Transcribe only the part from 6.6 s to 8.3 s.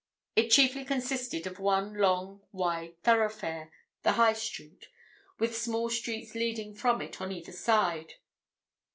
from it on either side.